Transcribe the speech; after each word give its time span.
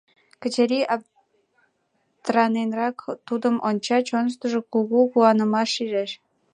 Качырий 0.41 0.85
аптраненрак 0.95 2.97
тудым 3.27 3.55
онча, 3.67 3.97
чоныштыжо 4.07 4.59
кугу 4.73 4.99
куанымашым 5.11 5.71
шижеш. 5.73 6.11